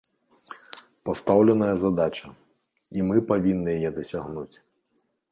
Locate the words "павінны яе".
3.33-3.89